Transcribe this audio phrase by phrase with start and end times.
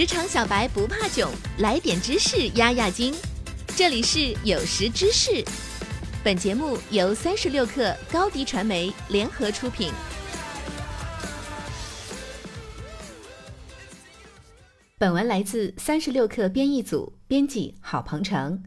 [0.00, 3.14] 职场小白不怕囧，来点知识压压惊。
[3.76, 5.44] 这里是有识知识，
[6.24, 9.92] 本节目由三十六克高低传媒联合出品。
[14.96, 18.62] 本文来自三十六克编译组，编辑郝鹏程。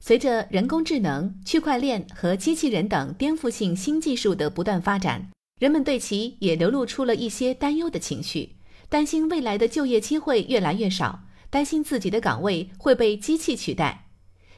[0.00, 5.28] 随着人工智能、区块链和机器人等颠覆性新技术的不断发展，
[5.60, 8.56] 人们对其也流露出了一些担忧的情绪。
[8.92, 14.10] 担心未来的就业机会越来越少，担心自己的岗位会被机器取代。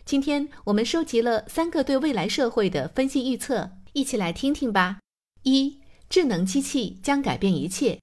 [0.05, 4.99] 今天我们收集了三个对未来社会的分析预测，一起来听听吧。
[5.45, 5.79] 一、
[6.11, 8.01] 智能机器将改变一切。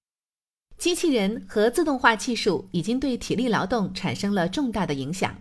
[0.77, 5.38] 机器人和自动化技术已经对体力劳动产生了重大的影响，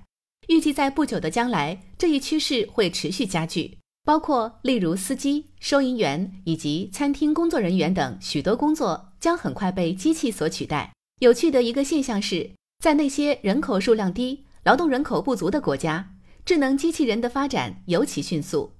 [0.49, 3.79] 预计在不久的将来，这一趋势会持续加剧，
[4.11, 9.13] 包括例如司机、收银员以及餐厅工作人员等许多工作。
[9.21, 10.93] 将很快被机器所取代。
[11.21, 12.51] 有趣的一个现象是，
[12.83, 18.73] 在那些人口数量低、劳动人口不足的国家，智能机器人的发展尤其迅速。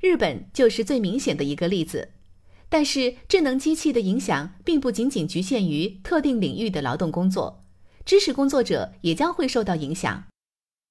[0.00, 2.12] 日本就是最明显的一个例子。
[2.70, 7.62] 但是，智能机器的影响并不仅仅局限于特定领域的劳动工作，
[8.06, 10.24] 知识工作者也将会受到影响。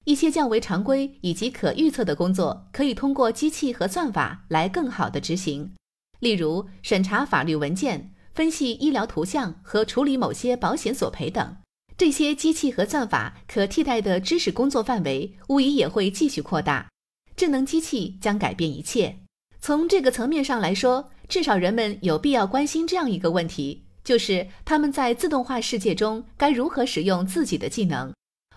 [0.05, 5.73] 一些较为常规以及可预测的工作，可以通过机器和算法来更好的执行，
[6.19, 8.13] 例如审查法律文件。
[8.33, 11.57] 分析医疗图像和处理某些保险索赔等，
[11.97, 16.87] 这些机器和算法可替代的知识工作范围，无疑也会继续扩大。
[17.35, 19.19] 智能机器将改变一切。
[19.59, 28.13] 从这个层面上来说，至少人们有必要关心这样一个问题：就是他们在自动化世界中该如何使用自己的技能。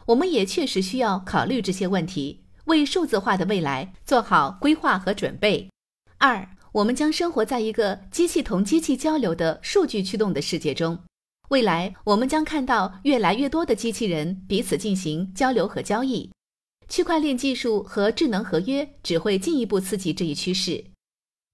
[0.07, 5.71] 我们也确实需要考虑这些问题，为数字化的未来做好规划和准备。
[6.19, 6.49] 二。
[6.75, 10.99] 我们将生活在一个机器同机器交流的数据驱动的世界中。
[11.51, 16.29] 未来，我们将看到越来越多的机器人彼此进行交流和交易。
[16.89, 20.85] 区块链技术和智能合约只会进一步刺激这一趋势。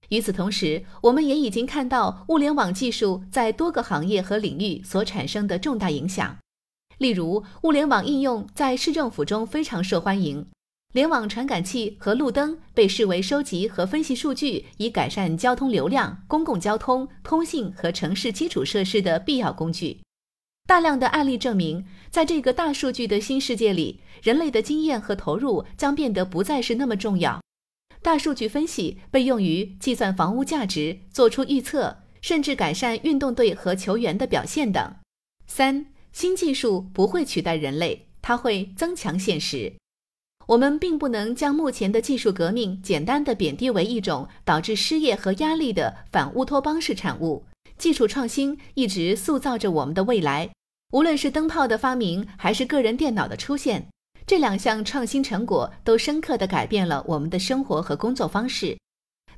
[0.08, 6.34] 与此同时，我们也已经看到物联网技术在多个行业和领域所产生的重大影响。
[7.00, 10.46] 例如，物联网应用在市政府中非常受欢迎。
[10.92, 20.00] 联网传感器和路灯被视为收集和分析数据，以改善交通流量、公共交通、通信和城市基础设施的必要工具。
[20.68, 27.40] 大量的案例证明，在这个大数据的新世界里，人类的经验和投入将变得不再是那么重要。
[28.02, 34.94] 大数据分析被用于计算房屋价值、做出预测，甚至改善运动队和球员的表现等。
[35.46, 39.72] 三、新技术不会取代人类，它会增强现实。
[40.46, 47.44] 我们并不能将目前的技术革命简单的贬低为一种导致失业和压力的反乌托邦式产物。
[47.78, 50.50] 技术创新一直塑造着我们的未来。
[50.92, 53.88] 无论是灯泡的发明，还是个人电脑的出现，
[54.26, 58.76] 这两项创新成果都深刻地改变了我们的生活和工作方式。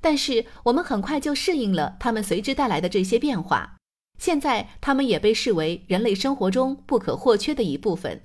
[0.00, 3.76] 但是，我们很快就适应了它们随之带来的这些变化。
[4.22, 8.22] 现在，它们也被视为人类生活中不可或缺的一部分。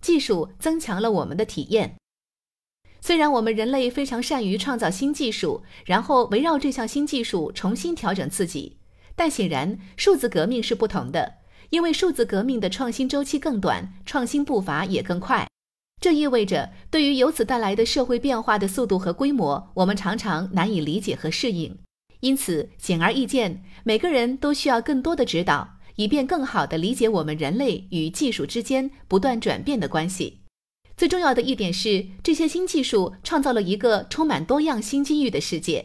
[0.00, 1.96] 技术增强了我们的体验。
[3.00, 8.78] 虽然我们人类非常善于创造新技术，然后围绕这项新技术重新调整自己，
[9.16, 11.38] 但显然数字革命是不同的，
[11.70, 15.48] 因为数字革命的创新周期更短，创新步伐也更快。
[16.00, 21.76] 这意味着，对于由此带来的社会变化的速度和规模，我们常常难以理解和适应。
[22.22, 30.42] 因此，显而易见，每个人都需要更多的指导，以便更好地理解我们人类与技术之间不断转变的关系。
[30.96, 35.84] 最重要的一点是，这些新技术创造了一个充满多样新机遇的世界。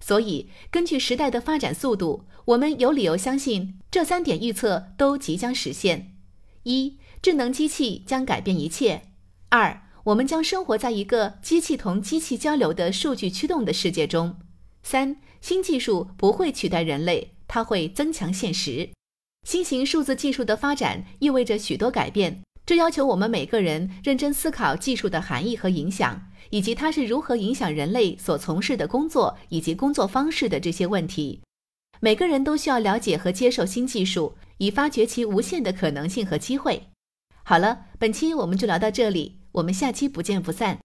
[0.00, 6.16] 所以，根据时代的发展速度，我们有理由相信这三点预测都即将实现：
[6.62, 9.02] 一、智能机器将改变一切；
[9.50, 14.38] 二、我们将生活在一个机器同机器交流的数据驱动的世界中；
[14.82, 18.90] 三、新技术不会取代人类，它会增强现实。
[19.46, 22.42] 新型数字技术的发展意味着许多改变。
[22.66, 31.40] 这要求我们每个人认真思考技术的含义和影响，以及它是如何影响人类所从事的工作以及工作方式的这些问题。
[32.00, 36.82] 每个人都需要了解和接受新技术，以发掘其无限的可能性和机会。
[37.42, 40.78] 好了，本期我们就聊到这里，我们下期不见不散。